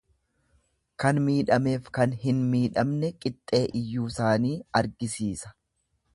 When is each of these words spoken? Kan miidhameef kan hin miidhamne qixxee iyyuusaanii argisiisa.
Kan 1.03 1.19
miidhameef 1.25 1.91
kan 1.97 2.15
hin 2.23 2.39
miidhamne 2.55 3.13
qixxee 3.27 3.61
iyyuusaanii 3.83 4.57
argisiisa. 4.81 5.55